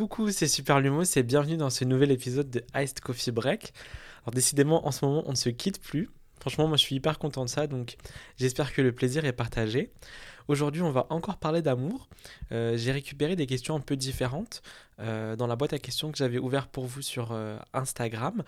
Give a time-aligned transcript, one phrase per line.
[0.00, 3.74] Coucou, c'est Super Lumo, c'est bienvenue dans ce nouvel épisode de Iced Coffee Break.
[4.22, 6.08] Alors décidément, en ce moment, on ne se quitte plus.
[6.40, 7.98] Franchement, moi je suis hyper content de ça, donc
[8.38, 9.92] j'espère que le plaisir est partagé.
[10.48, 12.08] Aujourd'hui, on va encore parler d'amour.
[12.50, 14.62] Euh, j'ai récupéré des questions un peu différentes
[15.00, 18.42] euh, dans la boîte à questions que j'avais ouverte pour vous sur euh, Instagram.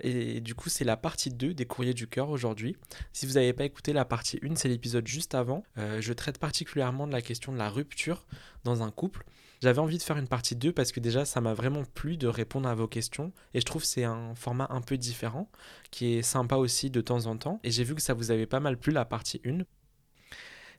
[0.00, 2.76] et, du coup, c'est la partie 2 des courriers du cœur aujourd'hui.
[3.12, 5.62] Si vous n'avez pas écouté la partie 1, c'est l'épisode juste avant.
[5.76, 8.26] je traite particulièrement de la question de la rupture
[8.64, 9.24] dans un couple.
[9.62, 12.26] J'avais envie de faire une partie 2 parce que déjà ça m'a vraiment plu de
[12.26, 15.48] répondre à vos questions et je trouve c'est un format un peu différent
[15.92, 18.48] qui est sympa aussi de temps en temps et j'ai vu que ça vous avait
[18.48, 19.58] pas mal plu la partie 1.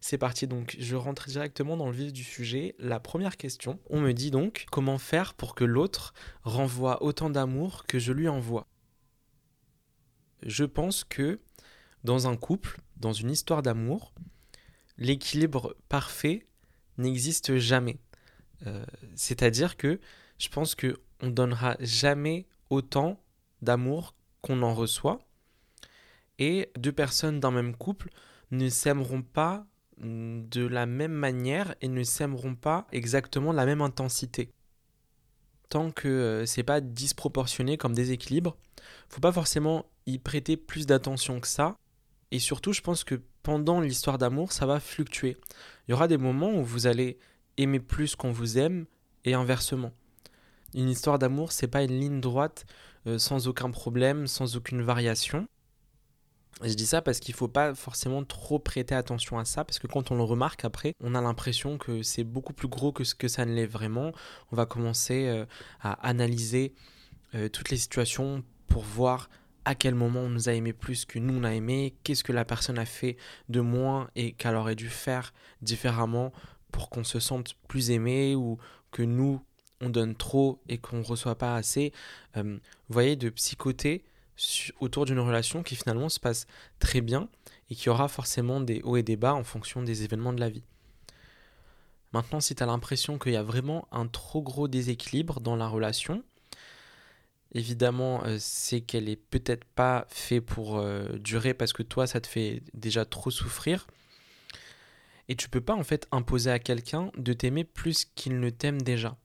[0.02, 2.75] C'est parti donc, je rentre directement dans le vif du sujet.
[2.77, 7.86] La première question, on me dit donc comment faire pour que l'autre renvoie autant d'amour
[7.86, 8.67] que je lui envoie?
[10.41, 11.39] Je pense que
[12.03, 14.13] dans un couple, dans une histoire d'amour,
[14.97, 16.45] l'équilibre parfait
[16.97, 17.97] n'existe jamais.
[18.66, 18.85] Euh,
[19.16, 19.99] c'est-à-dire que
[20.38, 23.22] je pense que on donnera jamais autant
[23.62, 25.19] d'amour qu'on en reçoit.
[26.39, 28.09] Et deux personnes d'un même couple
[28.52, 29.66] ne s'aimeront pas
[29.97, 34.50] de la même manière et ne s'aimeront pas exactement la même intensité.
[35.69, 38.58] Tant que euh, c'est pas disproportionné comme déséquilibre,
[39.09, 41.78] faut pas forcément y prêter plus d'attention que ça.
[42.31, 45.38] Et surtout, je pense que pendant l'histoire d'amour, ça va fluctuer.
[45.88, 47.19] Il y aura des moments où vous allez
[47.58, 48.86] aimer plus qu'on vous aime
[49.26, 49.92] et inversement.
[50.73, 52.66] Une histoire d'amour, c'est pas une ligne droite
[53.06, 55.48] euh, sans aucun problème, sans aucune variation.
[56.62, 59.88] Je dis ça parce qu'il faut pas forcément trop prêter attention à ça, parce que
[59.88, 63.16] quand on le remarque après, on a l'impression que c'est beaucoup plus gros que ce
[63.16, 64.12] que ça ne l'est vraiment.
[64.52, 65.46] On va commencer euh,
[65.81, 66.74] à analyser
[67.36, 69.30] euh, toutes les situations pour voir
[69.66, 72.34] à quel moment on nous a aimé plus que nous on a aimé, qu'est-ce que
[72.34, 73.18] la personne a fait
[73.50, 76.34] de moins et qu'elle aurait dû faire différemment
[76.73, 78.57] pour qu'on se sente plus aimé ou
[78.91, 79.39] que nous,
[79.79, 81.93] on donne trop et qu'on ne reçoit pas assez.
[82.35, 84.03] Euh, vous voyez, de psychoter
[84.79, 86.47] autour d'une relation qui finalement se passe
[86.79, 87.29] très bien
[87.69, 90.50] et qui aura forcément des hauts et des bas en fonction des événements de la
[90.50, 90.63] vie.
[92.12, 95.67] Maintenant, si tu as l'impression qu'il y a vraiment un trop gros déséquilibre dans la
[95.67, 96.23] relation,
[97.53, 102.19] évidemment, euh, c'est qu'elle est peut-être pas faite pour euh, durer parce que toi, ça
[102.19, 103.88] te fait déjà trop souffrir.
[105.29, 108.81] Et tu peux pas en fait imposer à quelqu'un de t'aimer plus qu'il ne t'aime
[108.81, 109.17] déjà.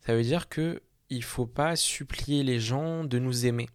[0.00, 3.68] Ça veut dire que il faut pas supplier les gens de nous aimer.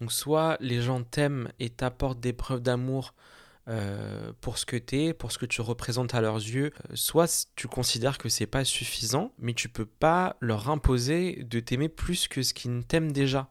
[0.00, 3.14] Donc soit les gens t'aiment et t'apportent des preuves d'amour
[3.68, 6.96] euh, pour ce que tu es, pour ce que tu représentes à leurs yeux, euh,
[6.96, 11.88] soit tu considères que c'est pas suffisant, mais tu peux pas leur imposer de t'aimer
[11.88, 13.48] plus que ce qu'ils t'aiment déjà.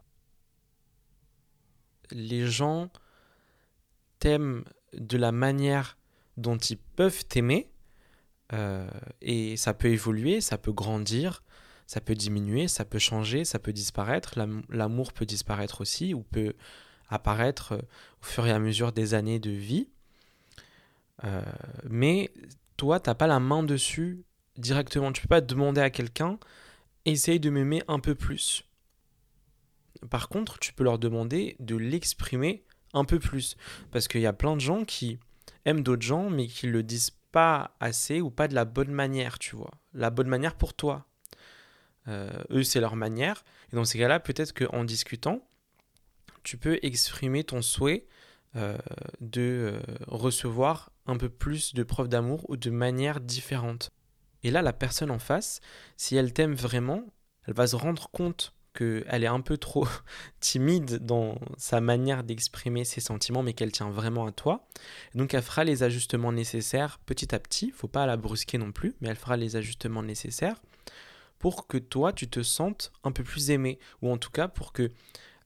[2.12, 2.92] Les gens
[4.20, 4.64] t'aiment
[4.98, 5.98] de la manière
[6.38, 7.70] dont ils peuvent t'aimer.
[8.54, 8.90] Euh,
[9.22, 11.44] et ça peut évoluer, ça peut grandir,
[11.88, 14.40] ça peut diminuer, ça peut changer, ça peut disparaître.
[14.70, 16.54] L'amour peut disparaître aussi ou peut
[17.10, 17.78] apparaître euh,
[18.22, 19.88] au fur et à mesure des années de vie.
[21.24, 21.42] Euh,
[21.90, 22.32] mais
[22.78, 24.24] toi, tu n'as pas la main dessus
[24.58, 25.12] directement.
[25.12, 26.38] Tu peux pas demander à quelqu'un,
[27.06, 28.66] essaye de m'aimer un peu plus.
[30.10, 33.56] Par contre, tu peux leur demander de l'exprimer un peu plus.
[33.92, 35.20] Parce qu'il y a plein de gens qui
[35.66, 39.40] aiment d'autres gens, mais qui le disent pas assez ou pas de la bonne manière,
[39.40, 39.72] tu vois.
[39.94, 41.06] La bonne manière pour toi.
[42.08, 43.44] Euh, eux, c'est leur manière.
[43.72, 45.48] Et dans ces cas-là, peut-être qu'en discutant,
[46.44, 48.08] tu peux exprimer ton souhait
[48.56, 48.78] euh,
[49.20, 53.92] de euh, recevoir un peu plus de preuves d'amour ou de manière différente.
[54.44, 55.62] Et là, la personne en face,
[55.98, 57.06] si elle t'aime vraiment,
[57.48, 59.88] elle va se rendre compte qu'elle est un peu trop
[60.40, 64.68] timide dans sa manière d'exprimer ses sentiments, mais qu'elle tient vraiment à toi.
[65.16, 68.96] Donc elle fera les ajustements nécessaires petit à petit, faut pas la brusquer non plus,
[69.02, 70.62] mais elle fera les ajustements nécessaires
[71.40, 74.72] pour que toi tu te sentes un peu plus aimé, ou en tout cas pour
[74.74, 74.92] que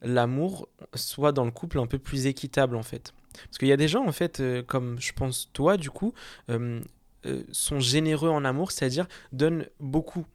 [0.02, 3.14] l'amour soit dans le couple un peu plus équitable en fait.
[3.46, 6.14] Parce qu'il y a des gens en fait, euh, comme je pense toi du coup,
[6.50, 6.82] euh,
[7.26, 10.26] euh, sont généreux en amour, c'est-à-dire donnent beaucoup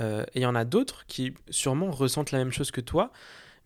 [0.00, 3.12] euh, et il y en a d'autres qui sûrement ressentent la même chose que toi,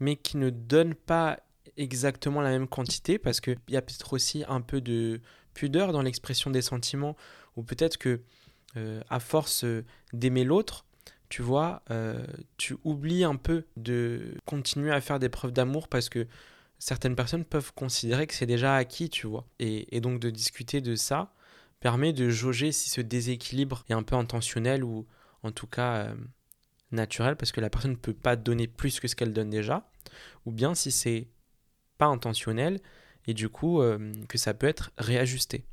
[0.01, 1.41] mais qui ne donnent pas
[1.77, 5.21] exactement la même quantité parce qu'il y a peut-être aussi un peu de
[5.55, 7.17] pudeur dans l'expression des sentiments,
[7.57, 8.21] ou peut-être que
[8.77, 10.85] euh, à force euh, d'aimer l'autre,
[11.29, 11.83] tu vois,
[12.57, 16.29] tu oublies un peu de continuer à faire des preuves d'amour parce que
[16.79, 19.45] certaines personnes peuvent considérer que c'est déjà acquis, tu vois.
[19.59, 21.33] Et, et, donc de discuter de ça
[21.81, 25.05] permet de jauger si ce déséquilibre est un peu intentionnel ou,
[25.47, 26.15] en tout cas euh,
[26.91, 29.89] naturel, parce que la personne ne peut pas donner plus que ce qu'elle donne déjà,
[30.45, 31.29] ou bien si c'est
[31.99, 32.81] pas intentionnel,
[33.27, 35.65] et du coup euh, que ça peut être réajusté.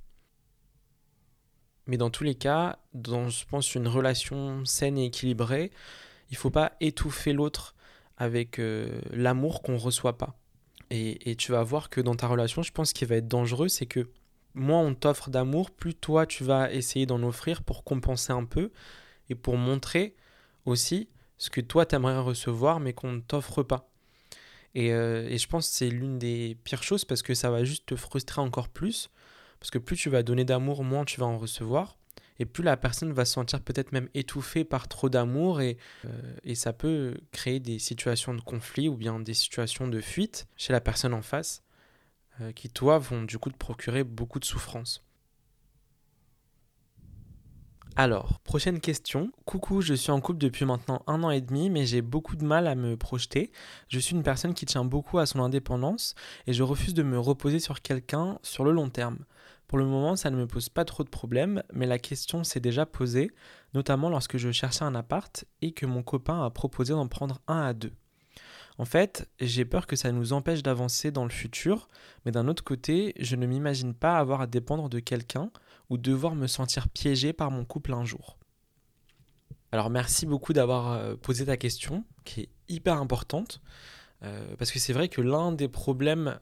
[1.85, 5.71] Mais dans tous les cas, dans, je pense, une relation saine et équilibrée,
[6.29, 7.75] il faut pas étouffer l'autre
[8.17, 10.39] avec euh, l'amour qu'on reçoit pas.
[10.89, 13.67] Et, et, tu vas voir que dans ta relation, je pense qu'il va être dangereux,
[13.67, 14.09] c'est que
[14.53, 18.71] moins on t'offre d'amour, plus toi tu vas essayer d'en offrir pour compenser un peu
[19.29, 20.15] et pour montrer
[20.65, 23.89] aussi ce que toi t'aimerais recevoir mais qu'on ne t'offre pas.
[24.75, 27.63] Et, euh, et, je pense que c'est l'une des pires choses parce que ça va
[27.63, 29.09] juste te frustrer encore plus.
[29.59, 31.97] Parce que plus tu vas donner d'amour, moins tu vas en recevoir.
[32.39, 35.61] Et plus la personne va se sentir peut-être même étouffée par trop d'amour.
[35.61, 40.47] Et, euh, ça peut créer des situations de conflit ou bien des situations de fuite
[40.57, 41.63] chez la personne en face
[42.41, 45.03] euh, qui, toi, vont du coup te procurer beaucoup de souffrance.
[47.95, 49.31] Alors, prochaine question.
[49.45, 52.43] Coucou, je suis en couple depuis maintenant un an et demi, mais j'ai beaucoup de
[52.43, 53.51] mal à me projeter.
[53.87, 56.15] Je suis une personne qui tient beaucoup à son indépendance
[56.47, 59.19] et je refuse de me reposer sur quelqu'un sur le long terme.
[59.67, 62.59] Pour le moment, ça ne me pose pas trop de problèmes, mais la question s'est
[62.59, 63.29] déjà posée,
[63.75, 67.61] notamment lorsque je cherchais un appart et que mon copain a proposé d'en prendre un
[67.61, 67.93] à deux.
[68.79, 71.89] En fait, j'ai peur que ça nous empêche d'avancer dans le futur,
[72.25, 75.51] mais d'un autre côté, je ne m'imagine pas avoir à dépendre de quelqu'un
[75.89, 78.37] ou devoir me sentir piégé par mon couple un jour.
[79.71, 83.61] Alors merci beaucoup d'avoir euh, posé ta question, qui est hyper importante,
[84.23, 86.39] euh, parce que c'est vrai que l'un des problèmes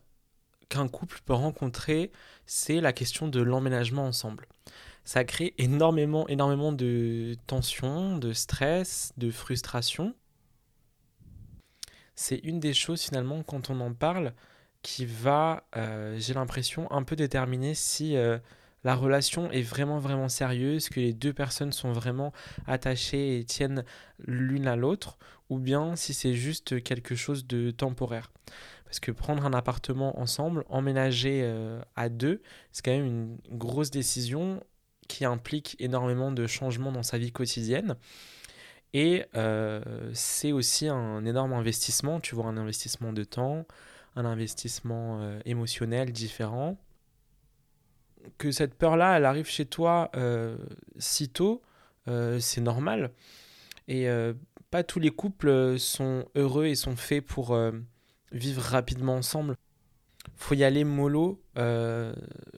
[0.70, 2.12] qu'un couple peut rencontrer,
[2.46, 4.48] c'est la question de l'emménagement ensemble.
[5.04, 10.14] Ça crée énormément, énormément de tensions, de stress, de frustration,
[12.16, 14.34] c'est une des choses finalement quand on en parle
[14.84, 18.16] qui va, euh, j'ai l'impression, un peu déterminer si
[18.84, 22.34] la relation est vraiment vraiment sérieuse, que les deux personnes sont vraiment
[22.66, 23.86] attachées et tiennent
[24.20, 25.18] l'une à l'autre,
[25.50, 28.32] ou bien si c'est juste quelque chose de temporaire.
[28.86, 32.42] Parce que prendre un appartement ensemble, emménager euh, à deux,
[32.72, 34.62] c'est quand même une grosse décision
[35.08, 37.96] qui implique énormément de changements dans sa vie quotidienne.
[38.94, 39.82] Et euh,
[40.14, 43.66] c'est aussi un énorme investissement, tu vois, un investissement de temps,
[44.16, 46.78] un investissement euh, émotionnel différent.
[48.38, 50.58] Que cette peur-là, elle arrive chez toi euh,
[50.98, 51.62] si tôt,
[52.40, 53.12] c'est normal.
[53.88, 54.08] Et
[54.70, 57.58] pas tous les couples sont heureux et sont faits pour
[58.32, 59.56] vivre rapidement ensemble.
[60.36, 62.14] Faut y aller mollo euh,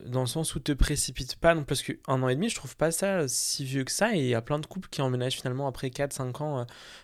[0.06, 2.76] dans le sens où te précipite pas non parce qu'un an et demi je trouve
[2.76, 4.16] pas ça si vieux que ça.
[4.16, 6.64] Et il y a plein de couples qui emménagent finalement après 4-5 ans euh,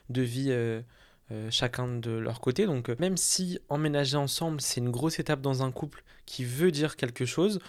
[0.10, 0.82] de vie euh,
[1.50, 2.66] chacun de leur côté.
[2.66, 6.96] Donc même si emménager ensemble c'est une grosse étape dans un couple qui veut dire
[6.96, 7.60] quelque chose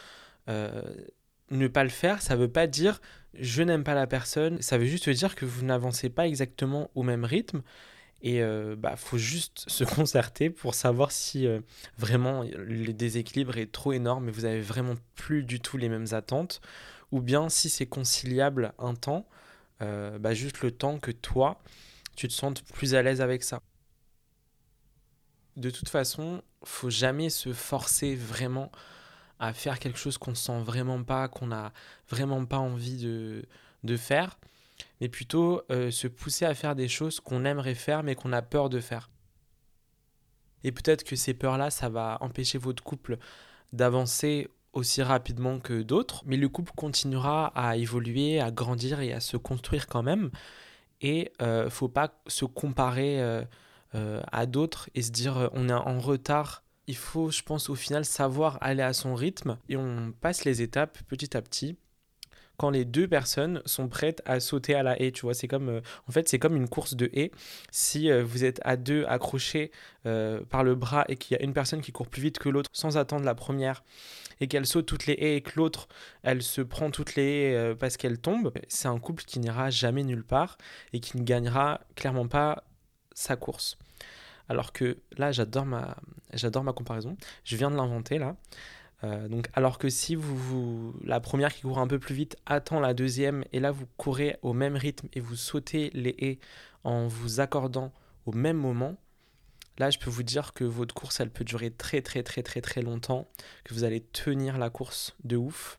[1.51, 3.01] ne pas le faire ça veut pas dire
[3.35, 7.03] je n'aime pas la personne ça veut juste dire que vous n'avancez pas exactement au
[7.03, 7.63] même rythme
[8.23, 11.61] et euh, bah, faut juste se concerter pour savoir si euh,
[11.99, 16.13] vraiment le déséquilibre est trop énorme et vous avez vraiment plus du tout les mêmes
[16.13, 16.61] attentes,
[17.13, 19.27] ou bien si c'est conciliable un temps,
[19.83, 21.61] euh, bah, juste le temps que toi,
[22.17, 23.63] tu te sentes plus à l'aise avec ça.
[25.57, 28.71] De toute façon, faut jamais se forcer vraiment
[29.41, 31.73] à faire quelque chose qu'on sent vraiment pas, qu'on n'a
[32.09, 34.39] vraiment pas envie de, faire
[35.01, 38.43] mais plutôt euh, se pousser à faire des choses qu'on aimerait faire mais qu'on a
[38.43, 39.11] peur de faire.
[40.63, 43.17] Et peut-être que ces peurs-là, ça va empêcher votre couple
[43.73, 49.21] d'avancer aussi rapidement que d'autres, mais le couple continuera à évoluer, à grandir et à
[49.21, 50.31] se construire quand même.
[51.01, 53.21] Et ne euh, faut pas se comparer
[53.95, 56.63] euh, à d'autres et se dire on est en retard.
[56.87, 60.63] Il faut, je pense, au final savoir aller à son rythme et on passe les
[60.63, 61.77] étapes petit à petit
[62.61, 65.13] quand les deux personnes sont prêtes à sauter à la haie.
[65.13, 67.31] Tu vois, c'est comme, euh, en fait, c'est comme une course de haie.
[67.71, 69.71] Si euh, vous êtes à deux accrochés
[70.05, 72.51] euh, par le bras et qu'il y a une personne qui court plus vite que
[72.51, 73.83] l'autre sans attendre la première
[74.41, 75.89] et qu'elle saute toutes les haies et que l'autre,
[76.23, 80.05] elle se prend toutes les haies parce qu'elle tombe, c'est un couple qui n'ira jamais
[80.05, 80.59] nulle part
[80.93, 82.65] et qui ne gagnera clairement pas
[83.15, 83.79] sa course.
[84.51, 87.17] Alors que là, j'adore ma, comparaison.
[87.45, 88.35] Je viens de l'inventer là.
[89.05, 92.81] Euh, donc, alors que si vous, la première qui court un peu plus vite attend
[92.81, 96.39] la deuxième, et là vous courez au même rythme et vous sautez les haies
[96.83, 97.93] en vous accordant
[98.27, 98.97] au même moment,
[99.79, 102.61] là je peux vous dire que votre course elle peut durer très très très très
[102.61, 103.29] très longtemps,
[103.63, 105.79] que vous allez tenir la course de ouf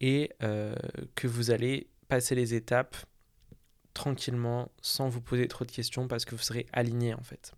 [0.00, 0.74] et euh,
[1.14, 2.96] que vous allez passer les étapes
[3.94, 7.54] tranquillement sans vous poser trop de questions parce que vous serez aligné en fait.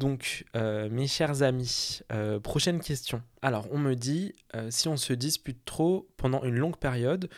[0.00, 3.20] Donc, euh, mes chers amis, euh, prochaine question.
[3.42, 7.28] Alors, on me dit, euh, si on se dispute trop pendant une longue période,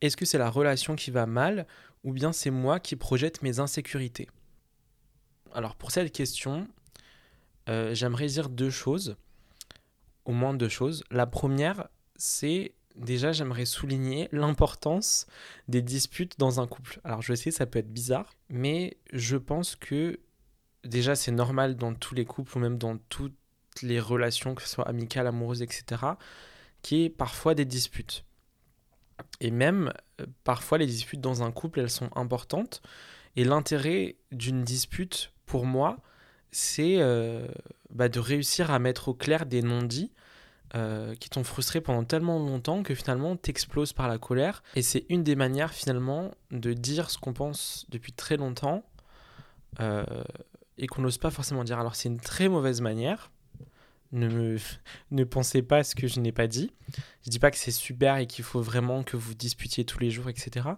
[0.00, 1.66] est-ce que c'est la relation qui va mal
[2.04, 4.30] ou bien c'est moi qui projette mes insécurités?
[5.52, 6.66] Alors, pour cette question,
[7.66, 9.16] j'aimerais dire deux choses,
[10.24, 11.04] au moins deux choses.
[11.10, 15.26] La première, c'est déjà j'aimerais souligner l'importance
[15.68, 16.98] des disputes dans un couple.
[17.04, 20.18] Alors je sais, ça peut être bizarre, mais je pense que
[20.86, 23.36] déjà c'est normal dans tous les couples ou même dans toutes
[23.82, 26.02] les relations, que ce soit amicales, amoureuses, etc.,
[26.82, 28.24] qui est parfois des disputes.
[29.40, 32.82] Et même, euh, parfois, les disputes dans un couple, elles sont importantes.
[33.34, 35.98] Et l'intérêt d'une dispute, pour moi,
[36.50, 37.46] c'est euh,
[37.90, 40.12] bah, de réussir à mettre au clair des non-dits
[40.74, 44.62] euh, qui t'ont frustré pendant tellement longtemps que finalement t'exploses par la colère.
[44.74, 48.84] Et c'est une des manières finalement de dire ce qu'on pense depuis très longtemps
[50.78, 51.78] et qu'on n'ose pas forcément dire.
[51.78, 53.30] Alors c'est une très mauvaise manière
[54.12, 54.56] ne,
[55.10, 56.72] ne pensez pas ce que je n'ai pas dit.
[57.24, 60.10] Je dis pas que c'est super et qu'il faut vraiment que vous disputiez tous les
[60.10, 60.68] jours, etc.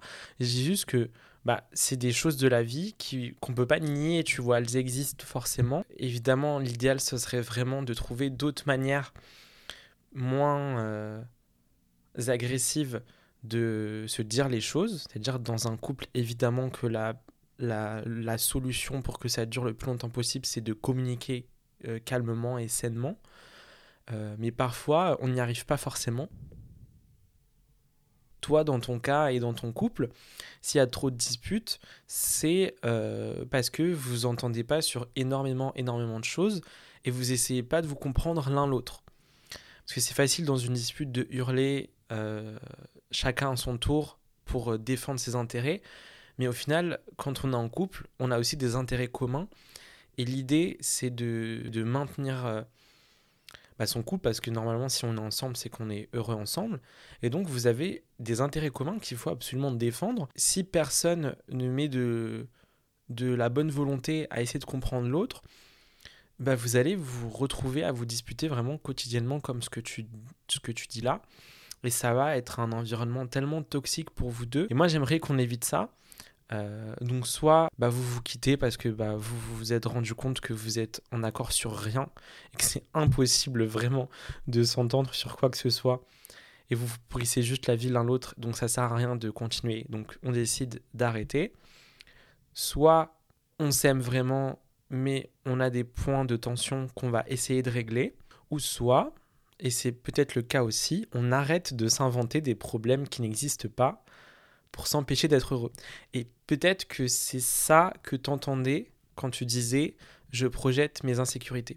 [0.40, 1.10] Je dis juste que
[1.44, 2.94] bah, c'est des choses de la vie
[3.40, 5.84] qu'on ne peut pas nier, tu vois, elles existent forcément.
[5.96, 9.14] Évidemment, l'idéal, ce serait vraiment de trouver d'autres manières
[10.14, 11.22] moins euh,
[12.26, 13.02] agressives
[13.44, 15.06] de se dire les choses.
[15.08, 17.14] C'est-à-dire, dans un couple, évidemment que la,
[17.58, 21.46] la, solution pour que ça dure le plus longtemps possible, c'est de communiquer
[21.86, 23.18] euh, calmement et sainement.
[24.10, 26.28] Euh, mais parfois, on n'y arrive pas forcément.
[28.40, 30.08] Toi, dans ton cas et dans ton couple,
[30.62, 35.74] s'il y a trop de disputes, c'est euh, parce que vous entendez pas sur énormément,
[35.74, 36.62] énormément de choses
[37.04, 39.02] et vous essayez pas de vous comprendre l'un l'autre.
[39.50, 41.90] Parce que c'est facile dans une dispute de hurler
[43.10, 45.82] chacun à son tour pour défendre ses intérêts.
[46.38, 49.48] Mais au final, quand on est en couple, on a aussi des intérêts communs
[50.18, 52.62] et l'idée, c'est de, maintenir euh,
[53.78, 56.80] bah, son couple, parce que normalement, si on est ensemble, c'est qu'on est heureux ensemble.
[57.22, 60.28] Et donc, vous avez des intérêts communs qu'il faut absolument défendre.
[60.34, 62.48] Si personne ne met de,
[63.08, 65.44] de la bonne volonté à essayer de comprendre l'autre,
[66.40, 70.06] bah, vous allez vous retrouver à vous disputer vraiment quotidiennement comme ce que tu,
[70.48, 71.22] ce que tu dis là.
[71.84, 74.66] Et ça va être un environnement tellement toxique pour vous deux.
[74.68, 75.92] Et moi, j'aimerais qu'on évite ça.
[76.52, 80.40] Euh, donc soit bah, vous vous quittez parce que bah, vous vous êtes rendu compte
[80.40, 82.08] que vous êtes en accord sur rien
[82.54, 84.08] et que c'est impossible vraiment
[84.46, 86.02] de s'entendre sur quoi que ce soit
[86.70, 89.84] et vous vous juste la vie l'un l'autre donc ça sert à rien de continuer.
[89.90, 91.52] Donc on décide d'arrêter.
[92.54, 93.14] Soit
[93.58, 98.16] on s'aime vraiment mais on a des points de tension qu'on va essayer de régler
[98.50, 99.14] ou soit
[99.60, 104.02] et c'est peut-être le cas aussi on arrête de s'inventer des problèmes qui n'existent pas
[104.72, 105.72] pour s'empêcher d'être heureux.
[106.14, 109.96] Et peut-être que c'est ça que tu entendais quand tu disais
[110.30, 111.76] je projette mes insécurités.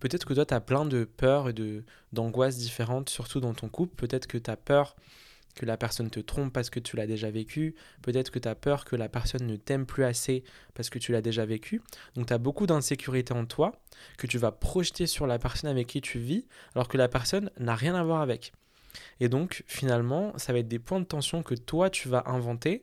[0.00, 1.54] Peut-être que toi, tu as plein de peurs et
[2.12, 3.94] d'angoisses différentes, surtout dans ton couple.
[3.96, 4.96] Peut-être que tu as peur
[5.54, 7.74] que la personne te trompe parce que tu l'as déjà vécu.
[8.02, 11.12] Peut-être que tu as peur que la personne ne t'aime plus assez parce que tu
[11.12, 11.80] l'as déjà vécu.
[12.16, 13.80] Donc tu as beaucoup d'insécurité en toi
[14.18, 17.50] que tu vas projeter sur la personne avec qui tu vis alors que la personne
[17.58, 18.52] n'a rien à voir avec.
[19.20, 22.82] Et donc, finalement, ça va être des points de tension que toi, tu vas inventer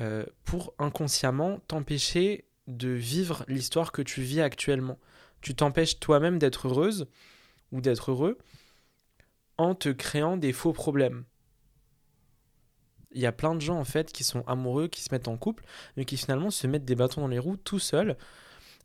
[0.00, 4.98] euh, pour inconsciemment t'empêcher de vivre l'histoire que tu vis actuellement.
[5.40, 7.06] Tu t'empêches toi-même d'être heureuse
[7.72, 8.38] ou d'être heureux
[9.56, 11.24] en te créant des faux problèmes.
[13.12, 15.36] Il y a plein de gens en fait qui sont amoureux, qui se mettent en
[15.36, 15.64] couple,
[15.96, 18.16] mais qui finalement se mettent des bâtons dans les roues tout seuls.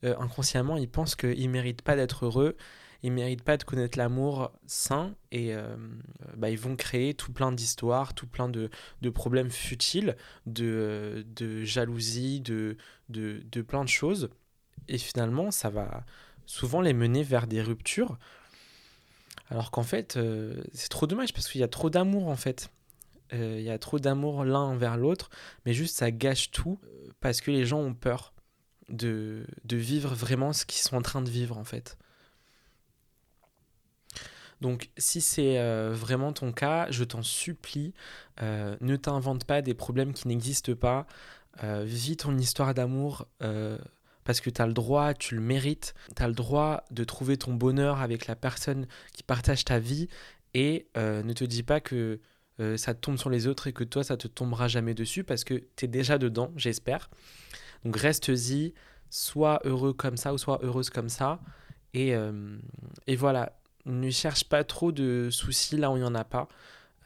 [0.03, 2.55] Euh, inconsciemment, ils pensent qu'ils ne méritent pas d'être heureux,
[3.03, 5.75] ils méritent pas de connaître l'amour sain et euh,
[6.37, 8.69] bah, ils vont créer tout plein d'histoires, tout plein de,
[9.01, 12.77] de, problèmes futiles, de, de jalousie, de,
[13.09, 14.29] de, de, plein de choses.
[14.87, 16.05] Et finalement, ça va
[16.45, 18.17] souvent les mener vers des ruptures.
[19.49, 22.69] Alors qu'en fait, euh, c'est trop dommage parce qu'il y a trop d'amour en fait.
[23.33, 25.29] Euh, il y a trop d'amour l'un envers l'autre,
[25.65, 26.79] mais juste ça gâche tout
[27.19, 28.33] parce que les gens ont peur
[28.87, 31.97] de, de vivre vraiment ce qu'ils sont en train de vivre en fait.
[34.63, 37.93] Donc si c'est euh, vraiment ton cas, je t'en supplie,
[38.41, 41.05] euh, ne t'invente pas des problèmes qui n'existent pas.
[41.63, 43.27] Euh, vis ton histoire d'amour
[44.23, 45.93] parce que tu as le droit, tu le mérites.
[46.15, 50.07] Tu as le droit de trouver ton bonheur avec la personne qui partage ta vie
[50.53, 52.21] et ne te dis pas que
[52.77, 55.55] ça tombe sur les autres et que toi, ça te tombera jamais dessus parce que
[55.75, 57.09] tu es déjà dedans, j'espère.
[57.83, 58.73] Donc reste-y,
[59.09, 61.41] sois heureux comme ça ou sois heureuse comme ça.
[61.93, 62.13] Et,
[63.07, 63.51] et voilà,
[63.85, 66.47] ne cherche pas trop de soucis là où il n'y en a pas.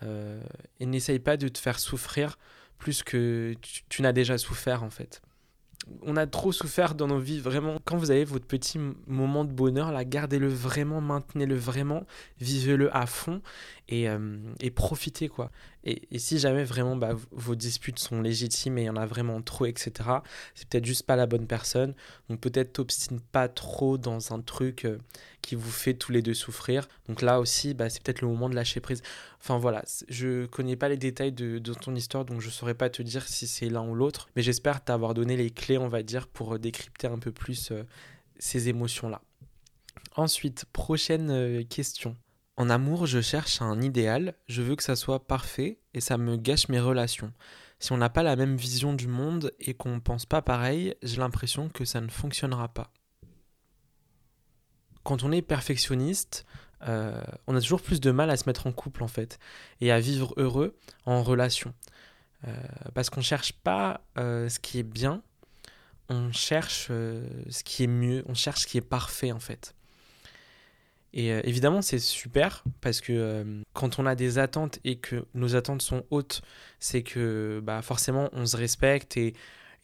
[0.03, 0.41] Euh,
[0.79, 2.37] et n'essaye pas de te faire souffrir
[2.77, 3.55] plus que
[3.89, 5.21] tu, n'as déjà souffert en fait.
[6.01, 7.77] On a trop souffert dans nos vies, vraiment.
[7.85, 12.03] Quand vous avez votre petit moment de bonheur, là, gardez-le vraiment, maintenez-le vraiment,
[12.41, 13.41] vivez-le à fond
[13.87, 15.49] et, euh, et, profitez quoi.
[15.89, 19.41] Et, si jamais vraiment bah, vos disputes sont légitimes et il y en a vraiment
[19.41, 19.91] trop, etc.,
[20.53, 21.95] c'est peut-être juste pas la bonne personne.
[22.29, 24.97] Donc peut-être t'obstine pas trop dans un truc euh,
[25.41, 26.89] qui vous fait tous les deux souffrir.
[27.07, 29.01] Donc là aussi, bah, c'est peut-être le moment de lâcher prise.
[29.39, 33.01] Enfin voilà, je connais pas les détails de, ton histoire, donc je saurais pas te
[33.01, 34.27] dire si c'est l'un ou l'autre.
[34.35, 37.71] Mais j'espère t'avoir donné les clés, on va dire, pour euh, décrypter un peu plus
[37.71, 37.83] euh,
[38.39, 39.21] ces émotions-là.
[40.17, 42.17] Ensuite, prochaine question.
[42.57, 46.37] En amour, je cherche un idéal, je veux que ça soit parfait et ça me
[46.37, 47.31] gâche mes relations.
[47.79, 50.95] Si on n'a pas la même vision du monde et qu'on ne pense pas pareil,
[51.03, 52.91] j'ai l'impression que ça ne fonctionnera pas.
[55.03, 56.47] Quand on est perfectionniste,
[56.81, 59.37] euh, on a toujours plus de mal à se mettre en couple en fait
[59.79, 61.75] et à vivre heureux en relation.
[62.47, 62.55] Euh,
[62.95, 65.21] parce qu'on ne cherche pas euh, ce qui est bien,
[66.09, 69.75] on cherche ce qui est mieux, on cherche ce qui est parfait en fait.
[71.17, 75.25] Et euh, évidemment, c'est super parce que euh, quand on a des attentes et que
[75.33, 76.43] nos attentes sont hautes,
[76.79, 79.33] c'est que bah, forcément on se respecte et,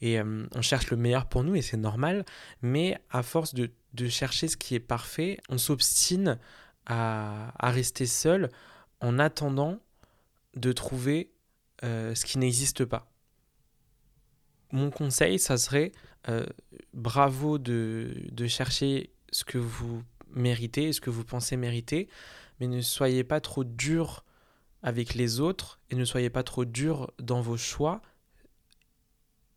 [0.04, 2.24] euh, on cherche le meilleur pour nous et c'est normal.
[2.62, 3.68] Mais à force de,
[4.08, 6.38] chercher ce qui est parfait, on s'obstine
[6.86, 8.48] à, rester seul
[9.00, 9.80] en attendant
[10.54, 11.32] de trouver
[11.82, 13.10] ce qui n'existe pas.
[14.70, 15.92] Mon conseil, ça serait
[16.92, 20.02] bravo de chercher ce que vous
[20.34, 22.08] mériter, ce que vous pensez mériter,
[22.60, 24.24] mais ne soyez pas trop dur
[24.82, 28.02] avec les autres et ne soyez pas trop dur dans vos choix.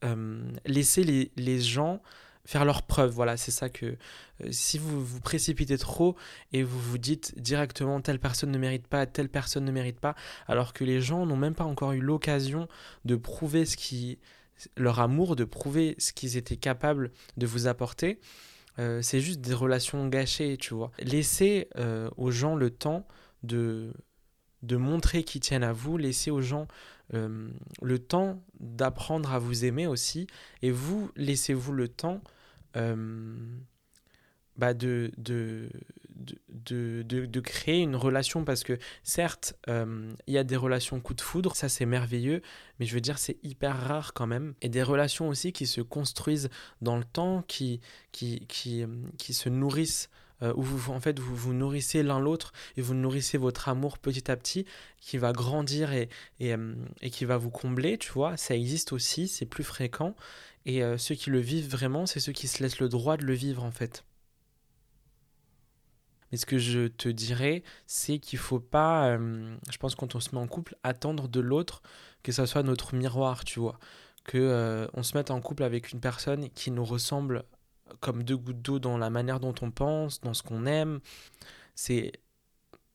[0.03, 2.01] Euh, laissez les, les, gens
[2.45, 3.11] faire leurs preuves.
[3.11, 6.15] Voilà, c'est ça que euh, si vous vous précipitez trop
[6.53, 10.15] et vous vous dites directement telle personne ne mérite pas, telle personne ne mérite pas,
[10.47, 12.67] alors que les gens n'ont même pas encore eu l'occasion
[13.05, 14.19] de prouver ce qui
[14.75, 18.19] leur amour, de prouver ce qu'ils étaient capables de vous apporter,
[18.79, 20.91] euh, c'est juste des relations gâchées, tu vois.
[20.99, 23.07] Laissez euh, aux gens le temps
[23.43, 23.93] de,
[24.63, 26.67] de montrer qu'ils tiennent à vous, laissez aux gens
[27.13, 27.49] euh,
[27.81, 30.27] le temps d'apprendre à vous aimer aussi,
[30.61, 32.21] et vous, laissez-vous le temps
[34.57, 35.69] bah de, de,
[36.49, 41.13] de, de, créer une relation parce que certes, euh, il y a des relations coup
[41.13, 42.41] de foudre, ça c'est merveilleux,
[42.79, 44.53] mais je veux dire c'est hyper rare quand même.
[44.61, 46.49] Et des relations aussi qui se construisent
[46.81, 50.09] dans le temps, qui, qui, qui, euh, qui se nourrissent.
[50.43, 53.97] Euh, où vous, en fait vous vous nourrissez l'un l'autre et vous nourrissez votre amour
[53.97, 54.67] petit à petit
[55.01, 56.53] qui va grandir et, et,
[57.01, 60.15] et qui va vous combler, tu vois, ça existe aussi, c'est plus fréquent
[60.67, 63.33] et ceux qui le vivent vraiment, c'est ceux qui se laissent le droit de le
[63.33, 64.03] vivre en fait.
[66.31, 70.19] Mais ce que je te dirais, c'est qu'il faut pas, euh, je pense quand on
[70.19, 71.81] se met en couple, attendre de l'autre
[72.23, 73.79] que ça soit notre miroir, tu vois.
[74.25, 77.43] Que euh, on se mette en couple avec une personne qui nous ressemble
[78.01, 80.99] comme deux gouttes d'eau dans la manière dont on pense, dans ce qu'on aime.
[81.75, 82.11] C'est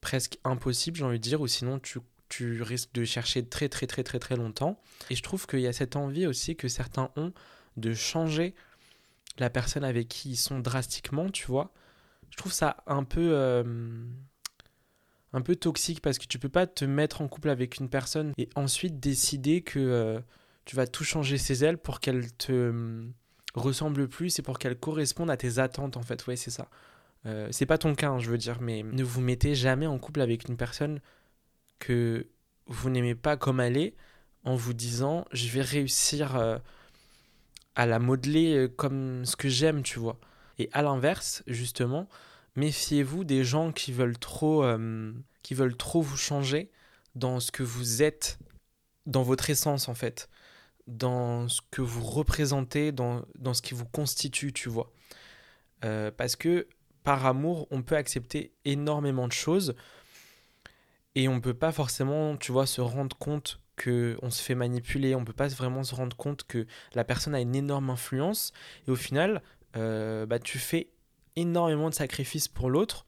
[0.01, 3.87] presque impossible, j'ai envie de dire, ou sinon tu, tu risques de chercher très très
[3.87, 4.79] très très très longtemps.
[5.09, 7.33] Et je trouve qu'il y a cette envie aussi que certains ont
[7.77, 8.53] de changer
[9.39, 11.73] la personne avec qui ils sont drastiquement, tu vois
[12.33, 13.63] je trouve ça un peu euh,
[15.33, 18.33] un peu toxique parce que tu peux pas te mettre en couple avec une personne
[18.39, 20.19] et ensuite décider que euh,
[20.65, 23.05] tu vas tout changer ses ailes pour qu'elle te euh,
[23.53, 26.25] ressemble plus et pour qu'elle corresponde à tes attentes en fait.
[26.25, 26.69] Ouais c'est ça.
[27.51, 30.19] C'est pas ton cas hein, je veux dire mais ne vous mettez jamais en couple
[30.19, 31.01] avec une personne
[31.77, 32.27] que
[32.65, 33.95] vous n'aimez pas comme elle est
[34.43, 36.35] en vous disant je vais réussir
[37.75, 40.19] à la modeler comme ce que j'aime tu vois
[40.59, 42.07] et à l'inverse, justement,
[42.55, 46.71] méfiez-vous des gens qui veulent trop, euh, qui veulent trop vous changer
[47.15, 48.39] dans ce que vous êtes,
[49.05, 50.29] dans votre essence en fait,
[50.87, 54.91] dans ce que vous représentez, dans, dans ce qui vous constitue, tu vois.
[55.83, 56.67] Euh, parce que
[57.03, 59.75] par amour, on peut accepter énormément de choses
[61.15, 64.55] et on ne peut pas forcément, tu vois, se rendre compte que on se fait
[64.55, 68.53] manipuler, on peut pas vraiment se rendre compte que la personne a une énorme influence
[68.87, 69.41] et au final,
[69.75, 70.89] euh, bah, tu fais
[71.35, 73.05] énormément de sacrifices pour l'autre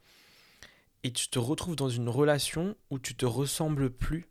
[1.04, 4.28] et tu te retrouves dans une relation où tu te ressembles plus.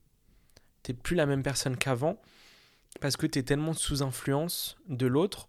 [0.82, 2.20] Tu n'es plus la même personne qu'avant
[3.00, 5.48] parce que tu es tellement sous influence de l'autre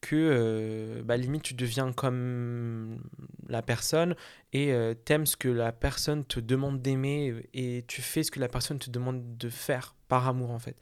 [0.00, 3.00] que euh, bah, limite tu deviens comme
[3.48, 4.16] la personne
[4.52, 8.40] et euh, t'aimes ce que la personne te demande d'aimer et tu fais ce que
[8.40, 10.76] la personne te demande de faire par amour en fait.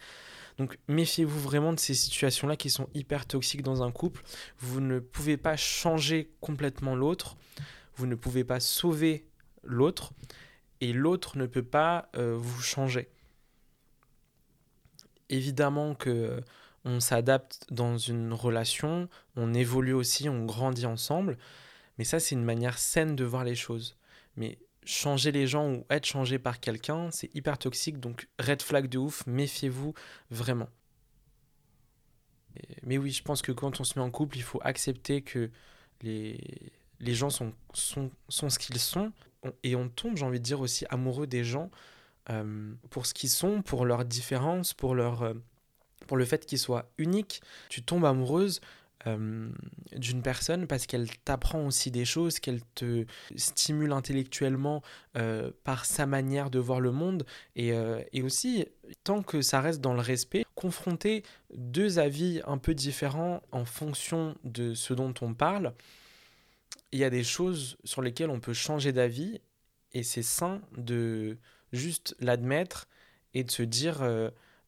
[0.61, 4.23] Donc méfiez-vous vraiment de ces situations-là qui sont hyper toxiques dans un couple.
[4.59, 7.39] Vous ne pouvez pas changer complètement l'autre,
[7.95, 9.27] vous ne pouvez pas sauver
[9.63, 10.13] l'autre,
[10.83, 13.09] et l'autre ne peut pas euh, vous changer.
[15.31, 16.41] Évidemment que euh,
[16.85, 21.39] on s'adapte dans une relation, on évolue aussi, on grandit ensemble,
[21.97, 23.97] mais ça c'est une manière saine de voir les choses.
[24.37, 28.01] Mais changer les gens ou être changé par quelqu'un, c'est hyper toxique.
[28.01, 29.95] Donc, red flag de ouf, méfiez-vous
[30.31, 30.69] vraiment.
[32.83, 35.51] Mais oui, je pense que quand on se met en couple, il faut accepter que
[36.03, 39.13] les, les gens sont, sont, sont ce qu'ils sont.
[39.63, 41.71] Et on tombe, j'ai envie de dire, aussi amoureux des gens
[42.29, 45.35] euh, pour ce qu'ils sont, pour leurs différences, pour, leur, euh,
[46.07, 47.41] pour le fait qu'ils soient uniques.
[47.69, 48.61] Tu tombes amoureuse
[49.07, 49.49] euh,
[49.97, 54.83] d'une personne parce qu'elle t'apprend aussi des choses, qu'elle te stimule intellectuellement
[55.17, 57.25] euh, par sa manière de voir le monde.
[57.57, 58.67] Et, euh, et, aussi
[59.03, 61.23] tant que ça reste dans le respect, confronter
[61.55, 65.73] deux avis un peu différents en fonction de ce dont on parle,
[66.93, 69.41] il y a des choses sur lesquelles on peut changer d'avis
[69.93, 71.39] et c'est sain de
[71.73, 72.87] juste l'admettre
[73.33, 74.03] et de se dire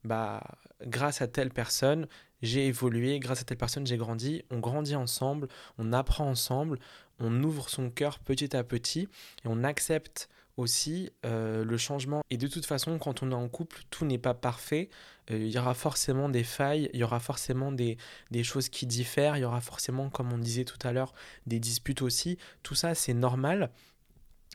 [0.05, 0.43] bah
[0.87, 2.07] grâce à telle personne
[2.43, 6.79] j'ai évolué, grâce à telle personne j'ai grandi, on grandit ensemble, on apprend ensemble,
[7.21, 9.09] on ouvre son cœur petit à petit
[9.45, 12.23] et on accepte aussi euh, le changement.
[12.31, 14.91] Et de toute façon, quand on est en couple, tout n'est pas parfait.
[15.31, 17.97] Euh, il y aura forcément des failles, il y aura forcément des,
[18.31, 21.15] des, choses qui diffèrent, il y aura forcément, comme on disait tout à l'heure,
[21.47, 22.39] des disputes aussi.
[22.63, 23.71] Tout ça, c'est normal.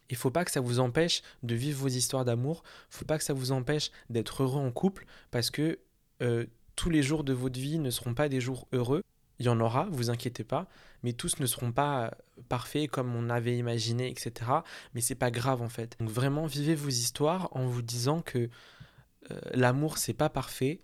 [0.10, 2.63] Il ne faut pas que ça vous empêche de vivre vos histoires d'amour.
[2.65, 5.80] Il ne faut pas que ça vous empêche d'être heureux en couple parce que
[6.22, 9.04] euh, tous les jours de votre vie ne seront pas des jours heureux.
[9.39, 10.67] Il y en aura, vous inquiétez pas,
[11.04, 12.15] mais tous ne seront pas
[12.50, 14.52] parfaits comme on avait imaginé, etc.
[14.93, 15.96] Mais c'est pas grave en fait.
[16.00, 18.50] Donc vraiment, vivez vos histoires en vous disant que
[19.32, 20.82] euh, l'amour c'est pas parfait,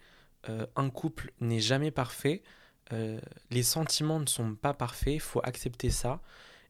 [0.50, 2.44] euh, un couple n'est jamais parfait,
[2.92, 6.22] euh, les sentiments ne sont pas parfaits, faut accepter ça.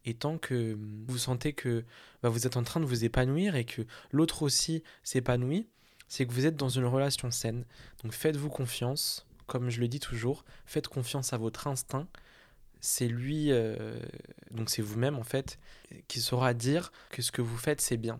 [0.05, 1.85] Et tant que vous sentez que
[2.21, 5.67] bah, vous êtes en train de vous épanouir et que l'autre aussi s'épanouit,
[6.07, 7.65] c'est que vous êtes dans une relation saine.
[8.03, 12.07] Donc faites-vous confiance, comme je le dis toujours, faites confiance à votre instinct.
[12.81, 13.97] C'est lui, euh,
[14.51, 15.57] donc c'est vous-même en fait,
[16.07, 18.19] qui saura dire que ce que vous faites c'est bien.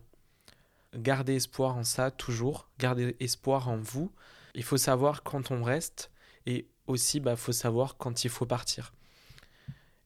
[0.95, 4.11] Gardez espoir en ça toujours, gardez espoir en vous.
[4.55, 6.11] Il faut savoir quand on reste
[6.45, 8.93] et aussi il bah, faut savoir quand il faut partir.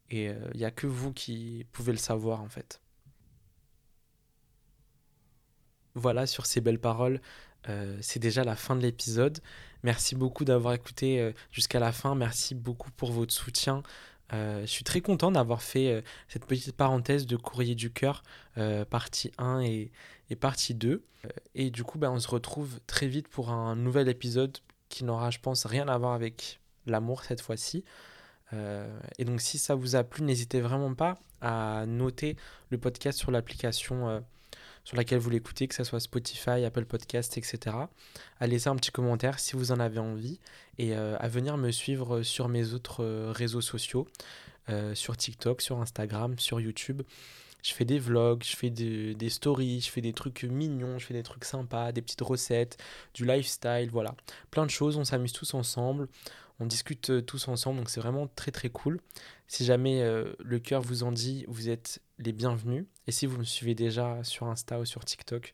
[0.10, 2.82] Et il euh, n'y a que vous qui pouvez le savoir en fait.
[5.96, 7.22] Voilà, sur ces belles paroles,
[7.70, 9.40] euh, c'est déjà la fin de l'épisode.
[9.84, 12.14] Merci beaucoup d'avoir écouté euh, jusqu'à la fin.
[12.14, 13.84] Merci beaucoup pour votre soutien.
[14.32, 18.24] Je suis très content d'avoir fait cette petite parenthèse de Courrier du cœur,
[18.90, 19.90] partie 1 et,
[20.38, 21.02] partie 2.
[21.56, 24.58] et du coup, ben, on se retrouve très vite pour un nouvel épisode
[24.90, 27.86] qui n'aura, je pense, rien à voir avec l'amour cette fois-ci.
[28.54, 32.36] Et donc, si ça vous a plu, n'hésitez vraiment pas à noter
[32.70, 34.24] le podcast sur l'application
[34.88, 37.76] sur laquelle vous l'écoutez, que ce soit Spotify, Apple Podcast, etc.
[38.40, 40.40] À laisser un petit commentaire si vous en avez envie
[40.78, 44.08] et euh, à venir me suivre sur mes autres euh, réseaux sociaux,
[44.70, 47.02] euh, sur TikTok, sur Instagram, sur YouTube.
[47.64, 51.14] Je fais des vlogs, je fais des, stories, je fais des trucs mignons, je fais
[51.14, 52.78] des trucs sympas, des petites recettes,
[53.14, 54.16] du lifestyle, voilà.
[54.52, 56.08] Plein de choses, on s'amuse tous ensemble,
[56.60, 59.00] on discute tous ensemble, donc c'est vraiment très très cool.
[59.48, 60.04] Si jamais
[60.40, 62.86] le cœur vous en dit, vous êtes les bienvenus.
[63.06, 65.54] Et si vous me suivez déjà sur Insta ou sur TikTok,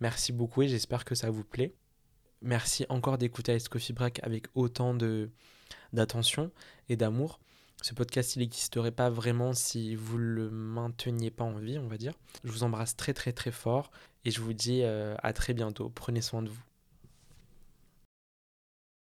[0.00, 1.74] merci beaucoup et j'espère que ça vous plaît.
[2.42, 4.94] Merci encore d'écouter Ice Coffee avec autant
[5.92, 6.50] d'attention
[6.88, 7.40] et d'amour.
[7.82, 11.86] Ce podcast, il n'existerait pas vraiment si vous ne le mainteniez pas en vie, on
[11.86, 12.14] va dire.
[12.44, 13.90] Je vous embrasse très très très fort
[14.24, 15.90] et je vous dis euh, à très bientôt.
[15.90, 16.73] Prenez soin de vous.